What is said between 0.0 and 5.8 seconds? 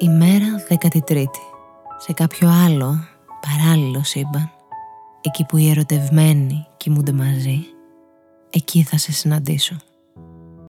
Ημέρα 13η. Σε κάποιο άλλο, παράλληλο σύμπαν, εκεί που οι